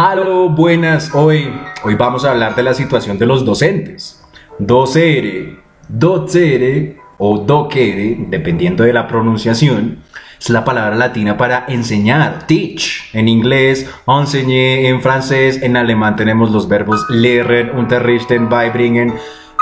Halo, 0.00 0.48
buenas. 0.48 1.12
Hoy, 1.12 1.52
hoy 1.82 1.96
vamos 1.96 2.24
a 2.24 2.30
hablar 2.30 2.54
de 2.54 2.62
la 2.62 2.72
situación 2.72 3.18
de 3.18 3.26
los 3.26 3.44
docentes. 3.44 4.24
Docere, 4.60 5.58
docere 5.88 6.98
o 7.18 7.38
docere, 7.38 8.16
dependiendo 8.28 8.84
de 8.84 8.92
la 8.92 9.08
pronunciación, 9.08 10.04
es 10.38 10.50
la 10.50 10.64
palabra 10.64 10.94
latina 10.94 11.36
para 11.36 11.64
enseñar, 11.66 12.46
teach. 12.46 13.12
En 13.12 13.26
inglés, 13.26 13.90
enseñar, 14.06 14.84
en 14.84 15.02
francés, 15.02 15.60
en 15.62 15.76
alemán 15.76 16.14
tenemos 16.14 16.52
los 16.52 16.68
verbos 16.68 17.04
lehren, 17.10 17.76
unterrichten, 17.76 18.48
beibringen. 18.48 19.14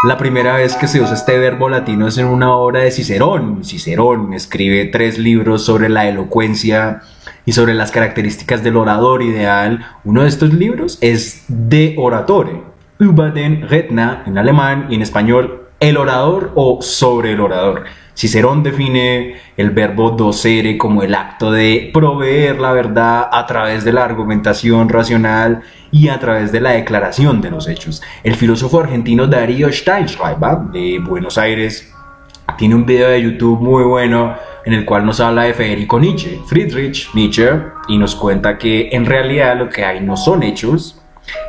La 0.07 0.19
primera 0.19 0.57
vez 0.57 0.77
que 0.77 0.87
se 0.87 1.01
usa 1.01 1.15
este 1.15 1.39
verbo 1.39 1.71
latino 1.71 2.09
es 2.09 2.19
en 2.19 2.27
una 2.27 2.55
obra 2.55 2.81
de 2.81 2.91
Cicerón. 2.91 3.65
Cicerón 3.65 4.35
escribe 4.35 4.85
tres 4.85 5.17
libros 5.17 5.65
sobre 5.65 5.89
la 5.89 6.07
elocuencia 6.07 7.01
y 7.47 7.53
sobre 7.53 7.73
las 7.73 7.93
características 7.93 8.63
del 8.63 8.77
orador 8.77 9.23
ideal. 9.23 9.87
Uno 10.05 10.23
de 10.23 10.29
estos 10.29 10.53
libros 10.53 10.99
es 11.01 11.45
De 11.49 11.95
Oratore, 11.97 12.61
über 12.99 13.33
den 13.33 13.67
Redner 13.69 14.19
en 14.27 14.37
alemán 14.37 14.89
y 14.91 14.97
en 14.97 15.03
español 15.03 15.63
El 15.79 15.97
orador 15.97 16.53
o 16.55 16.83
sobre 16.83 17.33
el 17.33 17.41
orador. 17.41 17.85
Cicerón 18.15 18.63
define 18.63 19.37
el 19.59 19.71
verbo 19.71 20.11
docere 20.13 20.79
como 20.79 21.03
el 21.03 21.15
acto 21.15 21.53
de 21.53 21.91
proveer 21.93 22.59
la 22.59 22.73
verdad 22.73 23.29
a 23.31 23.45
través 23.47 23.85
de 23.85 23.93
la 23.93 24.05
argumentación 24.05 24.89
racional 24.89 25.61
y 25.91 26.09
a 26.09 26.19
través 26.19 26.51
de 26.51 26.63
la 26.63 26.71
declaración 26.71 27.43
de 27.43 27.51
los 27.51 27.69
hechos. 27.69 28.03
El 28.25 28.35
filósofo 28.35 28.81
argentino 28.81 29.27
Darío 29.27 29.71
Steinschreiber 29.71 30.61
de 30.73 30.99
Buenos 30.99 31.37
Aires 31.37 31.93
tiene 32.57 32.75
un 32.75 32.87
video 32.87 33.11
de 33.11 33.23
YouTube 33.23 33.61
muy 33.61 33.85
bueno 33.85 34.35
en 34.67 34.73
el 34.73 34.85
cual 34.85 35.07
nos 35.07 35.21
habla 35.21 35.45
de 35.45 35.55
Federico 35.55 35.99
Nietzsche, 35.99 36.41
Friedrich 36.45 37.09
Nietzsche, 37.15 37.49
y 37.89 37.99
nos 37.99 38.17
cuenta 38.17 38.59
que 38.59 38.91
en 38.91 39.07
realidad 39.07 39.57
lo 39.57 39.71
que 39.71 39.85
hay 39.85 40.01
no 40.01 40.17
son 40.17 40.43
hechos, 40.43 41.01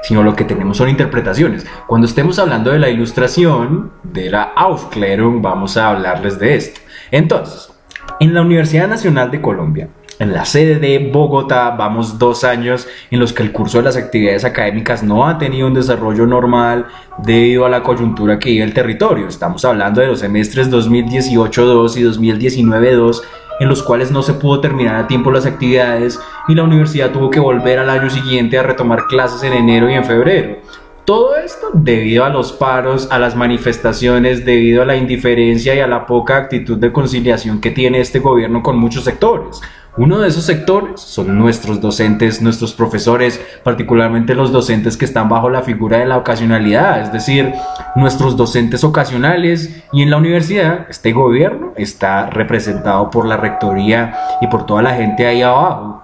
sino 0.03 0.23
lo 0.23 0.35
que 0.35 0.44
tenemos 0.44 0.77
son 0.77 0.88
interpretaciones. 0.88 1.66
Cuando 1.88 2.06
estemos 2.06 2.38
hablando 2.38 2.72
de 2.72 2.80
la 2.80 2.89
ilustración, 2.89 3.91
de 4.03 4.30
la 4.30 4.44
Aufklärung, 4.56 5.41
vamos 5.41 5.78
a 5.78 5.89
hablarles 5.89 6.38
de 6.38 6.56
esto. 6.56 6.80
Entonces, 7.09 7.73
en 8.19 8.36
la 8.36 8.41
Universidad 8.41 8.88
Nacional 8.88 9.31
de 9.31 9.41
Colombia, 9.41 9.89
en 10.19 10.33
la 10.33 10.45
sede 10.45 10.79
de 10.79 11.09
Bogotá, 11.11 11.71
vamos 11.71 12.17
dos 12.17 12.43
años 12.43 12.87
en 13.11 13.19
los 13.19 13.33
que 13.33 13.43
el 13.43 13.51
curso 13.51 13.77
de 13.77 13.83
las 13.83 13.97
actividades 13.97 14.45
académicas 14.45 15.03
no 15.03 15.27
ha 15.27 15.37
tenido 15.37 15.67
un 15.67 15.73
desarrollo 15.73 16.25
normal 16.25 16.87
debido 17.19 17.65
a 17.65 17.69
la 17.69 17.83
coyuntura 17.83 18.39
que 18.39 18.49
vive 18.49 18.63
el 18.63 18.73
territorio. 18.73 19.27
Estamos 19.27 19.63
hablando 19.63 20.01
de 20.01 20.07
los 20.07 20.19
semestres 20.19 20.71
2018-2 20.71 21.97
y 21.97 22.03
2019-2 22.03 23.21
en 23.59 23.69
los 23.69 23.83
cuales 23.83 24.11
no 24.11 24.21
se 24.21 24.33
pudo 24.33 24.59
terminar 24.59 24.95
a 24.95 25.07
tiempo 25.07 25.31
las 25.31 25.45
actividades 25.45 26.19
y 26.47 26.55
la 26.55 26.63
universidad 26.63 27.11
tuvo 27.11 27.29
que 27.29 27.39
volver 27.39 27.79
al 27.79 27.89
año 27.89 28.09
siguiente 28.09 28.57
a 28.57 28.63
retomar 28.63 29.05
clases 29.07 29.43
en 29.43 29.53
enero 29.53 29.89
y 29.89 29.93
en 29.93 30.05
febrero. 30.05 30.57
Todo 31.05 31.38
esto 31.38 31.69
debido 31.73 32.25
a 32.25 32.29
los 32.29 32.51
paros, 32.51 33.07
a 33.11 33.17
las 33.17 33.33
manifestaciones, 33.33 34.43
debido 34.45 34.81
a 34.81 34.85
la 34.85 34.97
indiferencia 34.97 35.73
y 35.73 35.79
a 35.79 35.88
la 35.88 36.05
poca 36.05 36.35
actitud 36.35 36.77
de 36.77 36.91
conciliación 36.91 37.61
que 37.61 37.71
tiene 37.71 38.01
este 38.01 38.19
gobierno 38.19 38.61
con 38.61 38.77
muchos 38.77 39.05
sectores. 39.05 39.61
Uno 39.98 40.20
de 40.20 40.28
esos 40.28 40.44
sectores 40.44 41.02
son 41.02 41.40
nuestros 41.40 41.81
docentes, 41.81 42.40
nuestros 42.40 42.73
profesores, 42.73 43.42
particularmente 43.64 44.36
los 44.36 44.52
docentes 44.52 44.95
que 44.95 45.06
están 45.06 45.28
bajo 45.28 45.50
la 45.50 45.64
figura 45.64 45.98
de 45.98 46.06
la 46.06 46.17
ocasionalidad, 46.17 47.02
es 47.02 47.12
decir, 47.12 47.52
nuestros 47.95 48.38
docentes 48.38 48.84
ocasionales 48.84 49.84
y 49.92 50.03
en 50.03 50.12
la 50.12 50.18
universidad 50.18 50.86
este 50.88 51.14
gobierno 51.14 51.73
está 51.78 52.30
representado 52.30 53.09
por 53.09 53.25
la 53.25 53.38
rectoría 53.38 54.14
y 54.40 54.45
por 54.45 54.68
toda 54.68 54.84
la 54.84 54.94
gente 54.94 55.25
ahí 55.25 55.42
abajo. 55.42 56.03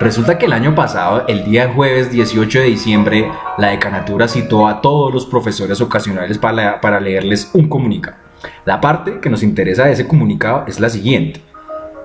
Resulta 0.00 0.38
que 0.38 0.46
el 0.46 0.54
año 0.54 0.74
pasado, 0.74 1.26
el 1.28 1.44
día 1.44 1.70
jueves 1.74 2.10
18 2.10 2.60
de 2.60 2.64
diciembre, 2.64 3.30
la 3.58 3.68
decanatura 3.68 4.28
citó 4.28 4.66
a 4.66 4.80
todos 4.80 5.12
los 5.12 5.26
profesores 5.26 5.78
ocasionales 5.82 6.38
para, 6.38 6.80
para 6.80 7.00
leerles 7.00 7.50
un 7.52 7.68
comunicado. 7.68 8.16
La 8.64 8.80
parte 8.80 9.20
que 9.20 9.28
nos 9.28 9.42
interesa 9.42 9.84
de 9.84 9.92
ese 9.92 10.08
comunicado 10.08 10.64
es 10.66 10.80
la 10.80 10.88
siguiente. 10.88 11.42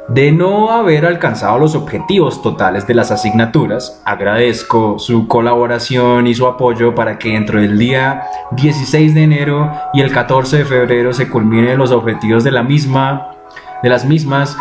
De 0.10 0.32
no 0.32 0.72
haber 0.72 1.06
alcanzado 1.06 1.60
los 1.60 1.76
objetivos 1.76 2.42
totales 2.42 2.88
de 2.88 2.96
las 2.96 3.12
asignaturas, 3.12 4.02
agradezco 4.06 4.98
su 4.98 5.28
colaboración 5.28 6.26
y 6.26 6.34
su 6.34 6.48
apoyo 6.48 6.96
para 6.96 7.20
que 7.20 7.34
dentro 7.34 7.62
del 7.62 7.78
día 7.78 8.24
16 8.54 9.14
de 9.14 9.22
enero 9.22 9.72
y 9.94 10.02
el 10.02 10.12
14 10.12 10.58
de 10.58 10.66
febrero 10.66 11.14
se 11.14 11.30
culminen 11.30 11.78
los 11.78 11.92
objetivos 11.92 12.44
de 12.44 12.50
las 12.50 12.66
mismas, 12.66 14.58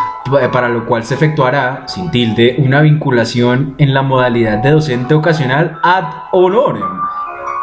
para 0.53 0.69
lo 0.69 0.84
cual 0.84 1.04
se 1.04 1.14
efectuará, 1.14 1.84
sin 1.86 2.10
tilde, 2.10 2.56
una 2.59 2.82
vinculación 2.82 3.75
en 3.78 3.94
la 3.94 4.03
modalidad 4.03 4.59
de 4.59 4.72
docente 4.72 5.15
ocasional 5.15 5.78
ad 5.82 6.04
honorem. 6.32 6.84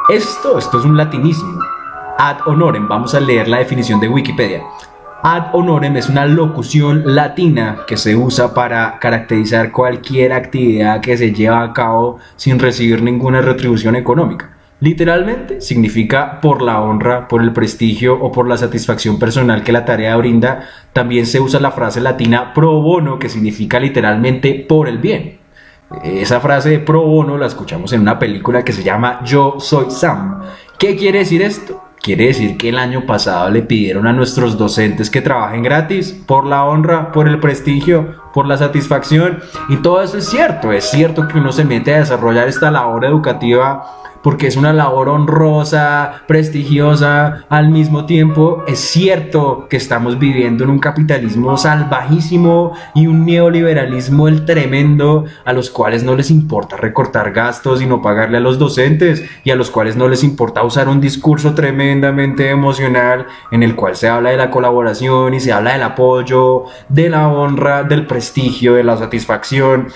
Esto, 0.10 0.58
esto 0.58 0.80
es 0.80 0.86
un 0.86 0.98
latinismo. 0.98 1.60
Ad 2.18 2.38
honorem, 2.48 2.88
vamos 2.88 3.14
a 3.14 3.20
leer 3.20 3.48
la 3.48 3.60
definición 3.60 4.00
de 4.00 4.08
Wikipedia. 4.08 4.64
Ad 5.28 5.56
honorem 5.56 5.98
es 5.98 6.08
una 6.08 6.28
locución 6.28 7.16
latina 7.16 7.80
que 7.88 7.98
se 7.98 8.16
usa 8.16 8.54
para 8.54 9.00
caracterizar 9.00 9.72
cualquier 9.72 10.32
actividad 10.34 11.02
que 11.02 11.18
se 11.18 11.34
lleva 11.34 11.64
a 11.64 11.74
cabo 11.74 12.20
sin 12.36 12.60
recibir 12.60 13.02
ninguna 13.02 13.42
retribución 13.42 13.96
económica. 13.96 14.56
Literalmente 14.82 15.62
significa 15.62 16.40
por 16.42 16.62
la 16.62 16.80
honra, 16.80 17.28
por 17.28 17.42
el 17.42 17.54
prestigio 17.54 18.14
o 18.22 18.32
por 18.32 18.48
la 18.48 18.56
satisfacción 18.56 19.18
personal 19.18 19.64
que 19.64 19.72
la 19.72 19.84
tarea 19.84 20.16
brinda. 20.16 20.70
También 20.94 21.26
se 21.26 21.40
usa 21.40 21.60
la 21.60 21.72
frase 21.72 22.02
latina 22.02 22.54
pro 22.54 22.80
bono 22.84 23.18
que 23.18 23.28
significa 23.28 23.80
literalmente 23.80 24.64
por 24.70 24.88
el 24.88 25.00
bien. 25.00 25.40
Esa 26.04 26.40
frase 26.40 26.70
de 26.70 26.80
pro 26.80 27.02
bono 27.02 27.36
la 27.40 27.48
escuchamos 27.48 27.92
en 27.94 28.02
una 28.02 28.20
película 28.20 28.64
que 28.64 28.74
se 28.74 28.84
llama 28.84 29.22
Yo 29.26 29.56
soy 29.58 29.90
Sam. 29.90 30.44
¿Qué 30.78 30.96
quiere 30.96 31.18
decir 31.18 31.42
esto? 31.42 31.85
Quiere 32.06 32.28
decir 32.28 32.56
que 32.58 32.70
el 32.70 32.78
año 32.78 33.08
pasado 33.08 33.50
le 33.50 33.64
pidieron 33.64 34.06
a 34.06 34.14
nuestros 34.14 34.60
docentes 34.60 35.10
que 35.10 35.24
trabajen 35.24 35.64
gratis 35.64 36.12
por 36.28 36.46
la 36.46 36.64
honra, 36.64 37.12
por 37.12 37.28
el 37.28 37.40
prestigio, 37.40 38.22
por 38.32 38.46
la 38.46 38.58
satisfacción. 38.58 39.40
Y 39.70 39.78
todo 39.78 40.04
eso 40.04 40.20
es 40.20 40.30
cierto. 40.30 40.72
Es 40.72 40.86
cierto 40.86 41.28
que 41.28 41.40
uno 41.40 41.52
se 41.52 41.66
mete 41.66 41.96
a 41.96 42.02
desarrollar 42.02 42.48
esta 42.48 42.70
labor 42.70 43.06
educativa 43.06 43.88
porque 44.26 44.48
es 44.48 44.58
una 44.58 44.74
labor 44.74 45.10
honrosa, 45.10 46.24
prestigiosa, 46.28 47.46
al 47.48 47.70
mismo 47.70 48.08
tiempo 48.08 48.64
es 48.66 48.80
cierto 48.80 49.68
que 49.70 49.78
estamos 49.78 50.18
viviendo 50.18 50.64
en 50.64 50.72
un 50.72 50.80
capitalismo 50.80 51.56
salvajísimo 51.58 52.72
y 52.96 53.06
un 53.06 53.24
neoliberalismo 53.24 54.28
el 54.28 54.44
tremendo 54.44 55.26
a 55.46 55.54
los 55.54 55.70
cuales 55.70 56.04
no 56.04 56.16
les 56.16 56.32
importa 56.32 56.76
recortar 56.76 57.34
gastos 57.34 57.84
y 57.84 57.86
no 57.86 58.02
pagarle 58.02 58.38
a 58.38 58.40
los 58.40 58.58
docentes 58.58 59.24
y 59.44 59.52
a 59.52 59.56
los 59.56 59.70
cuales 59.70 59.96
no 59.96 60.08
les 60.08 60.24
importa 60.24 60.64
usar 60.64 60.90
un 60.90 61.00
discurso 61.00 61.54
tremendamente 61.54 62.50
emocional 62.50 63.28
en 63.52 63.62
el 63.62 63.76
cual 63.76 63.96
se 63.96 64.10
habla 64.10 64.32
de 64.32 64.38
la 64.38 64.50
colaboración 64.50 65.36
y 65.36 65.40
se 65.40 65.54
habla 65.54 65.74
del 65.74 65.84
apoyo, 65.84 66.64
de 66.90 67.12
la 67.12 67.28
honra, 67.28 67.84
del 67.84 68.08
prestigio, 68.08 68.74
de 68.74 68.84
la 68.86 68.98
satisfacción 68.98 69.90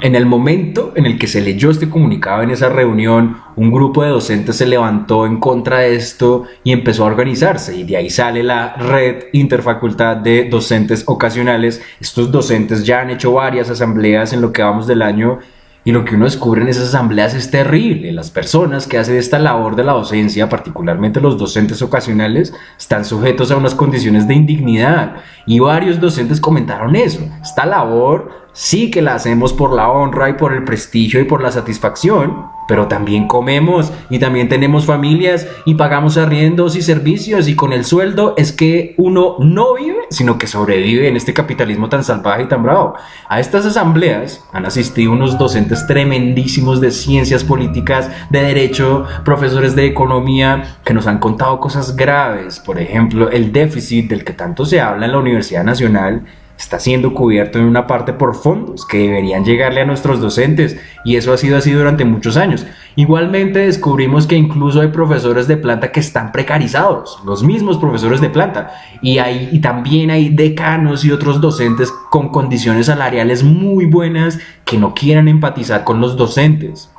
en 0.00 0.14
el 0.14 0.24
momento 0.24 0.92
en 0.94 1.04
el 1.04 1.18
que 1.18 1.26
se 1.26 1.40
leyó 1.40 1.70
este 1.70 1.90
comunicado 1.90 2.42
en 2.42 2.50
esa 2.50 2.68
reunión, 2.68 3.38
un 3.56 3.70
grupo 3.70 4.02
de 4.02 4.10
docentes 4.10 4.56
se 4.56 4.66
levantó 4.66 5.26
en 5.26 5.38
contra 5.38 5.78
de 5.80 5.96
esto 5.96 6.44
y 6.62 6.72
empezó 6.72 7.04
a 7.04 7.08
organizarse 7.08 7.76
y 7.76 7.82
de 7.82 7.96
ahí 7.96 8.08
sale 8.08 8.42
la 8.42 8.74
red 8.74 9.24
interfacultad 9.32 10.16
de 10.16 10.48
docentes 10.48 11.04
ocasionales. 11.06 11.82
Estos 12.00 12.30
docentes 12.30 12.84
ya 12.84 13.00
han 13.00 13.10
hecho 13.10 13.32
varias 13.32 13.68
asambleas 13.68 14.32
en 14.32 14.40
lo 14.40 14.52
que 14.52 14.62
vamos 14.62 14.86
del 14.86 15.02
año 15.02 15.40
y 15.82 15.92
lo 15.92 16.04
que 16.04 16.14
uno 16.14 16.26
descubre 16.26 16.60
en 16.60 16.68
esas 16.68 16.88
asambleas 16.88 17.34
es 17.34 17.50
terrible. 17.50 18.12
Las 18.12 18.30
personas 18.30 18.86
que 18.86 18.98
hacen 18.98 19.16
esta 19.16 19.38
labor 19.38 19.76
de 19.76 19.84
la 19.84 19.92
docencia, 19.92 20.48
particularmente 20.48 21.20
los 21.20 21.38
docentes 21.38 21.80
ocasionales, 21.80 22.52
están 22.78 23.04
sujetos 23.04 23.50
a 23.50 23.56
unas 23.56 23.74
condiciones 23.74 24.28
de 24.28 24.34
indignidad. 24.34 25.16
Y 25.46 25.58
varios 25.58 25.98
docentes 25.98 26.40
comentaron 26.40 26.96
eso. 26.96 27.20
Esta 27.42 27.64
labor 27.64 28.39
sí 28.52 28.90
que 28.90 29.02
la 29.02 29.14
hacemos 29.14 29.52
por 29.52 29.72
la 29.72 29.90
honra 29.90 30.30
y 30.30 30.34
por 30.34 30.52
el 30.52 30.64
prestigio 30.64 31.20
y 31.20 31.24
por 31.24 31.42
la 31.42 31.52
satisfacción, 31.52 32.46
pero 32.70 32.86
también 32.86 33.26
comemos 33.26 33.92
y 34.10 34.20
también 34.20 34.48
tenemos 34.48 34.86
familias 34.86 35.48
y 35.64 35.74
pagamos 35.74 36.16
arriendos 36.16 36.76
y 36.76 36.82
servicios 36.82 37.48
y 37.48 37.56
con 37.56 37.72
el 37.72 37.84
sueldo 37.84 38.34
es 38.36 38.52
que 38.52 38.94
uno 38.96 39.36
no 39.40 39.74
vive, 39.74 39.98
sino 40.10 40.38
que 40.38 40.46
sobrevive 40.46 41.08
en 41.08 41.16
este 41.16 41.34
capitalismo 41.34 41.88
tan 41.88 42.04
salvaje 42.04 42.44
y 42.44 42.48
tan 42.48 42.62
bravo. 42.62 42.94
A 43.28 43.40
estas 43.40 43.66
asambleas 43.66 44.44
han 44.52 44.66
asistido 44.66 45.10
unos 45.10 45.36
docentes 45.36 45.84
tremendísimos 45.88 46.80
de 46.80 46.92
ciencias 46.92 47.42
políticas, 47.42 48.08
de 48.30 48.42
derecho, 48.42 49.04
profesores 49.24 49.74
de 49.74 49.86
economía, 49.86 50.78
que 50.84 50.94
nos 50.94 51.08
han 51.08 51.18
contado 51.18 51.58
cosas 51.58 51.96
graves, 51.96 52.60
por 52.60 52.78
ejemplo, 52.78 53.30
el 53.30 53.52
déficit 53.52 54.08
del 54.08 54.24
que 54.24 54.32
tanto 54.32 54.64
se 54.64 54.80
habla 54.80 55.06
en 55.06 55.12
la 55.12 55.18
Universidad 55.18 55.64
Nacional 55.64 56.24
está 56.60 56.78
siendo 56.78 57.14
cubierto 57.14 57.58
en 57.58 57.64
una 57.64 57.86
parte 57.86 58.12
por 58.12 58.34
fondos 58.34 58.84
que 58.84 58.98
deberían 58.98 59.46
llegarle 59.46 59.80
a 59.80 59.86
nuestros 59.86 60.20
docentes 60.20 60.78
y 61.04 61.16
eso 61.16 61.32
ha 61.32 61.38
sido 61.38 61.56
así 61.56 61.72
durante 61.72 62.04
muchos 62.04 62.36
años. 62.36 62.66
Igualmente 62.96 63.60
descubrimos 63.60 64.26
que 64.26 64.36
incluso 64.36 64.82
hay 64.82 64.88
profesores 64.88 65.48
de 65.48 65.56
planta 65.56 65.90
que 65.90 66.00
están 66.00 66.32
precarizados, 66.32 67.18
los 67.24 67.42
mismos 67.42 67.78
profesores 67.78 68.20
de 68.20 68.28
planta, 68.28 68.72
y, 69.00 69.18
hay, 69.18 69.58
también 69.60 70.10
hay 70.10 70.28
decanos 70.28 71.04
y 71.04 71.12
otros 71.12 71.40
docentes 71.40 71.90
con 72.10 72.28
condiciones 72.28 72.86
salariales 72.86 73.42
muy 73.42 73.86
buenas 73.86 74.38
que 74.66 74.76
no 74.76 74.92
quieran 74.92 75.28
empatizar 75.28 75.82
con 75.84 76.00
los 76.00 76.16
docentes 76.16 76.90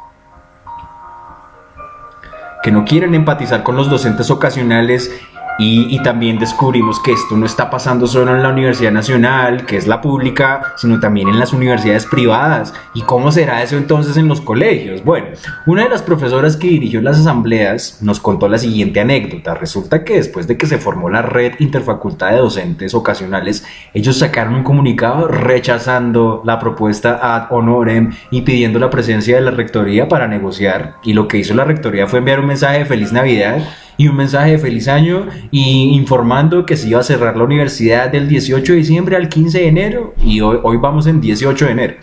que 2.64 2.72
no 2.72 2.86
quieren 2.86 3.16
empatizar 3.16 3.64
con 3.64 3.76
los 3.76 3.90
docentes 3.90 4.30
ocasionales 4.30 5.12
y, 5.64 6.02
también 6.02 6.40
descubrimos 6.40 7.00
que 7.00 7.12
esto 7.12 7.38
no 7.38 7.46
está 7.46 7.70
pasando 7.70 8.08
solo 8.08 8.36
en 8.36 8.42
la 8.42 8.50
Universidad 8.50 8.92
Nacional, 8.92 9.66
que 9.68 9.78
es 9.78 9.86
la 9.86 10.02
pública, 10.02 10.74
sino 10.78 11.00
también 11.00 11.30
en 11.30 11.38
las 11.38 11.54
universidades 11.54 12.08
privadas. 12.08 12.74
¿Y 12.96 13.04
cómo 13.04 13.32
será 13.32 13.62
eso 13.62 13.78
entonces 13.78 14.18
en 14.18 14.28
los 14.28 14.42
colegios? 14.42 15.04
Bueno, 15.04 15.28
una 15.68 15.84
de 15.84 15.90
las 15.90 16.02
profesoras 16.02 16.58
que 16.58 16.68
dirigió 16.68 17.02
las 17.02 17.20
asambleas 17.20 18.00
nos 18.02 18.20
contó 18.20 18.48
la 18.48 18.58
siguiente 18.58 19.00
anécdota. 19.00 19.54
Resulta 19.54 20.04
que 20.04 20.16
después 20.16 20.48
de 20.48 20.58
que 20.58 20.66
se 20.66 20.80
formó 20.80 21.10
la 21.10 21.22
red 21.22 21.54
interfacultad 21.60 22.32
de 22.32 22.38
docentes 22.38 22.96
ocasionales, 22.96 23.64
ellos 23.94 24.18
sacaron 24.18 24.56
un 24.56 24.64
comunicado 24.64 25.28
rechazando 25.28 26.42
la 26.44 26.58
propuesta 26.58 27.20
ad 27.22 27.52
honorem 27.52 28.12
y 28.32 28.42
pidiendo 28.42 28.80
la 28.80 28.90
presencia 28.90 29.36
de 29.36 29.42
la 29.42 29.52
rectoría 29.52 30.08
para 30.08 30.28
negociar. 30.28 30.96
Y 31.04 31.14
lo 31.14 31.28
que 31.28 31.38
hizo 31.38 31.54
la 31.54 31.66
rectoría 31.66 32.08
fue 32.08 32.20
enviar 32.20 32.40
un 32.40 32.48
mensaje 32.48 32.80
de 32.80 32.86
feliz 32.86 33.12
Navidad 33.12 33.62
y 33.98 34.08
un 34.08 34.16
mensaje 34.16 34.52
de 34.52 34.58
feliz 34.58 34.88
año 34.88 35.28
y 35.52 35.96
informando 35.96 36.66
que 36.66 36.78
se 36.78 36.90
iba 36.90 37.00
a 37.00 37.04
cerrar 37.04 37.38
la 37.38 37.44
universidad 37.44 38.10
del 38.10 38.28
18 38.28 38.74
de 38.74 38.78
diciembre 38.78 39.16
al 39.16 39.30
15 39.30 39.60
de 39.60 39.68
enero 39.68 40.14
y 40.24 40.42
hoy, 40.42 40.60
hoy 40.64 40.78
vamos 40.78 41.08
en 41.08 41.22
18 41.22 41.66
de 41.66 41.72
enero. 41.72 41.94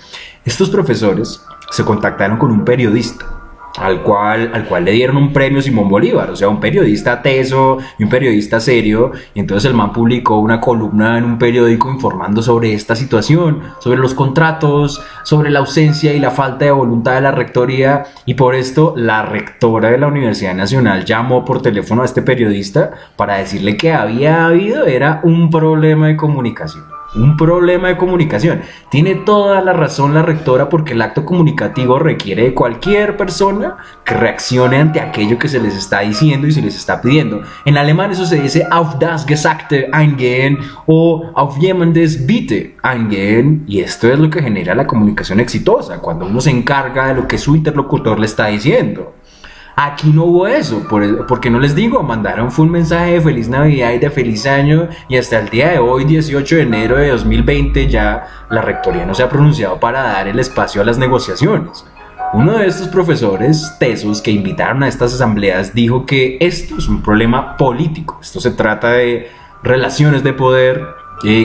Estos 0.44 0.70
profesores 0.70 1.42
se 1.70 1.84
contactaron 1.84 2.38
con 2.38 2.50
un 2.50 2.64
periodista 2.64 3.37
al 3.76 4.02
cual, 4.02 4.50
al 4.52 4.64
cual 4.64 4.84
le 4.84 4.92
dieron 4.92 5.16
un 5.16 5.32
premio 5.32 5.62
Simón 5.62 5.88
Bolívar, 5.88 6.30
o 6.30 6.36
sea, 6.36 6.48
un 6.48 6.60
periodista 6.60 7.22
teso 7.22 7.78
y 7.98 8.04
un 8.04 8.10
periodista 8.10 8.60
serio, 8.60 9.12
y 9.34 9.40
entonces 9.40 9.68
el 9.70 9.76
man 9.76 9.92
publicó 9.92 10.38
una 10.38 10.60
columna 10.60 11.18
en 11.18 11.24
un 11.24 11.38
periódico 11.38 11.90
informando 11.90 12.42
sobre 12.42 12.72
esta 12.72 12.96
situación, 12.96 13.62
sobre 13.78 13.98
los 13.98 14.14
contratos, 14.14 15.00
sobre 15.24 15.50
la 15.50 15.60
ausencia 15.60 16.12
y 16.14 16.18
la 16.18 16.30
falta 16.30 16.64
de 16.64 16.70
voluntad 16.70 17.14
de 17.14 17.20
la 17.20 17.32
rectoría, 17.32 18.04
y 18.26 18.34
por 18.34 18.54
esto 18.54 18.94
la 18.96 19.22
rectora 19.22 19.90
de 19.90 19.98
la 19.98 20.08
Universidad 20.08 20.54
Nacional 20.54 21.04
llamó 21.04 21.44
por 21.44 21.62
teléfono 21.62 22.02
a 22.02 22.06
este 22.06 22.22
periodista 22.22 22.92
para 23.16 23.38
decirle 23.38 23.76
que 23.76 23.92
había 23.92 24.46
habido, 24.46 24.86
era 24.86 25.20
un 25.22 25.50
problema 25.50 26.08
de 26.08 26.16
comunicación 26.16 26.97
un 27.14 27.36
problema 27.36 27.88
de 27.88 27.96
comunicación. 27.96 28.62
Tiene 28.90 29.14
toda 29.14 29.60
la 29.60 29.72
razón 29.72 30.14
la 30.14 30.22
rectora 30.22 30.68
porque 30.68 30.92
el 30.92 31.02
acto 31.02 31.24
comunicativo 31.24 31.98
requiere 31.98 32.44
de 32.44 32.54
cualquier 32.54 33.16
persona 33.16 33.76
que 34.04 34.14
reaccione 34.14 34.76
ante 34.76 35.00
aquello 35.00 35.38
que 35.38 35.48
se 35.48 35.60
les 35.60 35.76
está 35.76 36.00
diciendo 36.00 36.46
y 36.46 36.52
se 36.52 36.62
les 36.62 36.76
está 36.76 37.00
pidiendo. 37.00 37.42
En 37.64 37.76
alemán 37.76 38.10
eso 38.10 38.26
se 38.26 38.40
dice 38.40 38.66
auf 38.70 38.98
das 38.98 39.26
Gesagte 39.26 39.88
eingehen 39.92 40.58
o 40.86 41.30
auf 41.34 41.58
jemandes 41.58 42.26
Bitte 42.26 42.76
eingehen 42.82 43.64
y 43.66 43.80
esto 43.80 44.12
es 44.12 44.18
lo 44.18 44.30
que 44.30 44.42
genera 44.42 44.74
la 44.74 44.86
comunicación 44.86 45.40
exitosa, 45.40 46.00
cuando 46.00 46.26
uno 46.26 46.40
se 46.40 46.50
encarga 46.50 47.08
de 47.08 47.14
lo 47.14 47.28
que 47.28 47.38
su 47.38 47.56
interlocutor 47.56 48.18
le 48.18 48.26
está 48.26 48.46
diciendo. 48.46 49.14
Aquí 49.80 50.10
no 50.10 50.24
hubo 50.24 50.48
eso, 50.48 50.84
porque 51.28 51.50
no 51.50 51.60
les 51.60 51.76
digo, 51.76 52.02
mandaron 52.02 52.50
fue 52.50 52.64
un 52.64 52.72
mensaje 52.72 53.12
de 53.12 53.20
feliz 53.20 53.48
Navidad 53.48 53.92
y 53.92 54.00
de 54.00 54.10
feliz 54.10 54.44
año 54.44 54.88
y 55.06 55.16
hasta 55.16 55.38
el 55.38 55.50
día 55.50 55.68
de 55.68 55.78
hoy, 55.78 56.04
18 56.04 56.56
de 56.56 56.62
enero 56.62 56.96
de 56.96 57.10
2020, 57.10 57.86
ya 57.86 58.26
la 58.50 58.60
rectoría 58.60 59.06
no 59.06 59.14
se 59.14 59.22
ha 59.22 59.28
pronunciado 59.28 59.78
para 59.78 60.02
dar 60.02 60.26
el 60.26 60.40
espacio 60.40 60.82
a 60.82 60.84
las 60.84 60.98
negociaciones. 60.98 61.84
Uno 62.32 62.58
de 62.58 62.66
estos 62.66 62.88
profesores 62.88 63.72
tesos 63.78 64.20
que 64.20 64.32
invitaron 64.32 64.82
a 64.82 64.88
estas 64.88 65.14
asambleas 65.14 65.72
dijo 65.72 66.06
que 66.06 66.38
esto 66.40 66.76
es 66.76 66.88
un 66.88 67.00
problema 67.00 67.56
político, 67.56 68.18
esto 68.20 68.40
se 68.40 68.50
trata 68.50 68.90
de 68.90 69.30
relaciones 69.62 70.24
de 70.24 70.32
poder, 70.32 70.82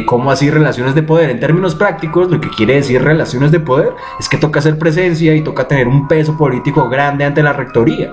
¿Cómo 0.05 0.29
así 0.29 0.51
relaciones 0.51 0.93
de 0.93 1.01
poder? 1.01 1.31
En 1.31 1.39
términos 1.39 1.73
prácticos, 1.73 2.29
lo 2.29 2.39
que 2.39 2.49
quiere 2.49 2.75
decir 2.75 3.01
relaciones 3.01 3.51
de 3.51 3.59
poder 3.59 3.93
es 4.19 4.29
que 4.29 4.37
toca 4.37 4.59
hacer 4.59 4.77
presencia 4.77 5.35
y 5.35 5.41
toca 5.41 5.67
tener 5.67 5.87
un 5.87 6.07
peso 6.07 6.37
político 6.37 6.89
grande 6.89 7.25
ante 7.25 7.41
la 7.41 7.53
rectoría, 7.53 8.11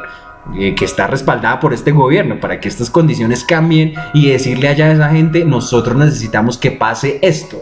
eh, 0.58 0.74
que 0.74 0.86
está 0.86 1.06
respaldada 1.06 1.60
por 1.60 1.74
este 1.74 1.92
gobierno, 1.92 2.40
para 2.40 2.60
que 2.60 2.68
estas 2.68 2.88
condiciones 2.88 3.44
cambien 3.44 3.92
y 4.14 4.30
decirle 4.30 4.68
allá 4.68 4.86
a 4.86 4.92
esa 4.92 5.08
gente, 5.10 5.44
nosotros 5.44 5.96
necesitamos 5.96 6.56
que 6.56 6.70
pase 6.70 7.18
esto. 7.20 7.58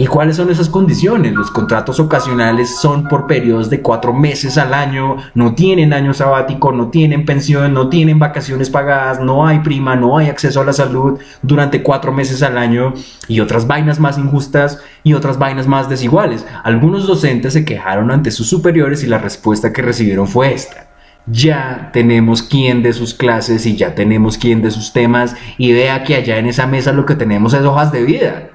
¿Y 0.00 0.06
cuáles 0.06 0.36
son 0.36 0.48
esas 0.48 0.70
condiciones? 0.70 1.34
Los 1.34 1.50
contratos 1.50 2.00
ocasionales 2.00 2.74
son 2.74 3.06
por 3.06 3.26
periodos 3.26 3.68
de 3.68 3.82
cuatro 3.82 4.14
meses 4.14 4.56
al 4.56 4.72
año, 4.72 5.18
no 5.34 5.54
tienen 5.54 5.92
año 5.92 6.14
sabático, 6.14 6.72
no 6.72 6.88
tienen 6.88 7.26
pensión, 7.26 7.74
no 7.74 7.90
tienen 7.90 8.18
vacaciones 8.18 8.70
pagadas, 8.70 9.20
no 9.20 9.46
hay 9.46 9.58
prima, 9.58 9.96
no 9.96 10.16
hay 10.16 10.28
acceso 10.30 10.62
a 10.62 10.64
la 10.64 10.72
salud 10.72 11.20
durante 11.42 11.82
cuatro 11.82 12.12
meses 12.12 12.42
al 12.42 12.56
año 12.56 12.94
y 13.28 13.40
otras 13.40 13.66
vainas 13.66 14.00
más 14.00 14.16
injustas 14.16 14.78
y 15.02 15.12
otras 15.12 15.38
vainas 15.38 15.66
más 15.66 15.90
desiguales. 15.90 16.46
Algunos 16.64 17.06
docentes 17.06 17.52
se 17.52 17.66
quejaron 17.66 18.10
ante 18.10 18.30
sus 18.30 18.48
superiores 18.48 19.04
y 19.04 19.06
la 19.06 19.18
respuesta 19.18 19.70
que 19.70 19.82
recibieron 19.82 20.26
fue 20.26 20.54
esta 20.54 20.86
ya 21.26 21.90
tenemos 21.92 22.42
quien 22.42 22.82
de 22.82 22.94
sus 22.94 23.12
clases 23.12 23.66
y 23.66 23.76
ya 23.76 23.94
tenemos 23.94 24.38
quien 24.38 24.62
de 24.62 24.70
sus 24.70 24.94
temas 24.94 25.36
y 25.58 25.74
vea 25.74 26.04
que 26.04 26.14
allá 26.14 26.38
en 26.38 26.46
esa 26.46 26.66
mesa 26.66 26.92
lo 26.92 27.04
que 27.04 27.14
tenemos 27.16 27.52
es 27.52 27.60
hojas 27.60 27.92
de 27.92 28.02
vida. 28.02 28.50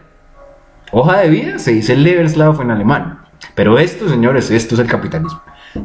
Hoja 0.97 1.17
de 1.17 1.27
vida 1.27 1.59
se 1.59 1.73
dice 1.73 1.97
Lebenslauf 1.97 2.61
en 2.61 2.71
alemán. 2.71 3.19
Pero 3.53 3.77
esto, 3.77 4.07
señores, 4.07 4.49
esto 4.49 4.75
es 4.75 4.79
el 4.79 4.87
capitalismo. 4.87 5.41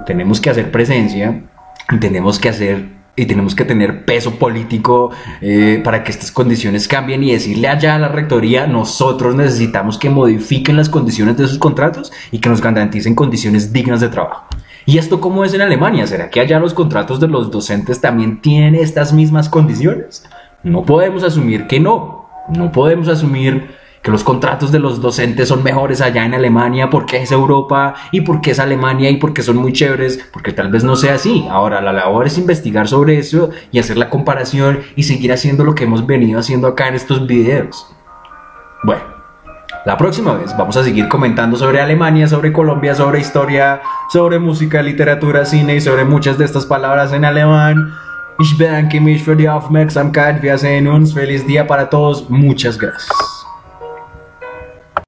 Tenemos 0.07 0.41
que 0.41 0.51
hacer 0.51 0.71
presencia 0.71 1.43
y 1.91 1.97
tenemos 1.97 2.39
que 2.39 2.49
hacer 2.49 2.87
y 3.17 3.27
tenemos 3.27 3.57
que 3.57 3.65
tener 3.65 4.05
peso 4.05 4.37
político 4.37 5.11
eh, 5.41 5.81
para 5.83 6.05
que 6.05 6.13
estas 6.13 6.31
condiciones 6.31 6.87
cambien 6.87 7.25
y 7.25 7.33
decirle 7.33 7.67
allá 7.67 7.97
a 7.97 7.99
la 7.99 8.07
rectoría, 8.07 8.69
nosotros 8.69 9.35
necesitamos 9.35 9.99
que 9.99 10.11
modifiquen 10.11 10.77
las 10.77 10.89
condiciones 10.89 11.37
de 11.37 11.49
sus 11.49 11.59
contratos 11.59 12.13
y 12.31 12.39
que 12.39 12.49
nos 12.49 12.61
garanticen 12.61 13.17
condiciones 13.17 13.73
dignas 13.73 14.01
de 14.01 14.11
trabajo. 14.11 14.47
¿Y 14.87 14.99
esto 14.99 15.21
cómo 15.21 15.45
es 15.45 15.53
en 15.55 15.63
Alemania? 15.63 16.07
¿Será 16.07 16.31
que 16.31 16.39
allá 16.39 16.61
los 16.61 16.73
contratos 16.73 17.19
de 17.19 17.27
los 17.27 17.51
docentes 17.51 18.01
también 18.01 18.41
tienen 18.41 18.77
estas 18.77 19.13
mismas 19.13 19.49
condiciones? 19.49 20.25
No 20.63 20.85
podemos 20.85 21.25
asumir 21.25 21.67
que 21.67 21.81
no. 21.81 22.29
No 22.49 22.71
podemos 22.71 23.09
asumir 23.09 23.80
que 24.03 24.11
los 24.11 24.25
contratos 24.25 24.73
de 24.73 24.79
los 24.79 25.01
docentes 25.01 25.49
son 25.49 25.63
mejores 25.63 26.01
allá 26.01 26.25
en 26.25 26.35
Alemania 26.35 26.89
porque 26.89 27.23
es 27.23 27.33
Europa 27.33 27.95
y 28.13 28.23
porque 28.23 28.53
es 28.53 28.59
Alemania 28.59 29.11
y 29.11 29.17
porque 29.17 29.43
son 29.43 29.57
muy 29.57 29.73
chéveres, 29.73 30.19
porque 30.33 30.53
tal 30.53 30.71
vez 30.71 30.85
no 30.85 30.97
sea 30.97 31.15
así. 31.15 31.47
Ahora 31.51 31.81
la 31.81 31.93
labor 31.93 32.27
es 32.27 32.39
investigar 32.39 32.89
sobre 32.89 33.19
eso 33.19 33.51
y 33.71 33.79
hacer 33.79 33.99
la 33.99 34.09
comparación 34.09 34.81
y 34.97 35.03
seguir 35.03 35.33
haciendo 35.33 35.65
lo 35.65 35.75
que 35.75 35.85
hemos 35.85 36.07
venido 36.07 36.41
haciendo 36.41 36.67
acá 36.67 36.89
en 36.89 36.95
estos 36.95 37.27
videos. 37.27 37.87
Bueno, 38.83 39.03
la 39.85 39.97
próxima 39.97 40.35
vez 40.35 40.57
vamos 40.57 40.77
a 40.77 40.85
seguir 40.85 41.09
comentando 41.09 41.57
sobre 41.57 41.81
Alemania, 41.81 42.27
sobre 42.27 42.53
Colombia, 42.53 42.95
sobre 42.95 43.21
historia, 43.21 43.83
sobre 44.11 44.39
música, 44.39 44.83
literatura, 44.83 45.45
cine 45.45 45.77
y 45.77 45.81
sobre 45.81 46.05
muchas 46.05 46.39
de 46.39 46.47
estas 46.47 46.65
palabras 46.65 47.13
en 47.13 47.25
alemán. 47.25 47.93
Ich 48.39 48.57
bedanke 48.57 49.01
mich 49.03 49.23
für 49.23 49.37
die 49.37 49.51
Aufmerksamkeit. 49.51 50.43
Wir 50.43 50.57
sehen 50.57 50.89
uns. 50.89 51.13
Feliz 51.13 51.47
día 51.47 51.67
para 51.67 51.91
todos. 51.91 52.31
Muchas 52.31 52.79
gracias. 52.79 53.40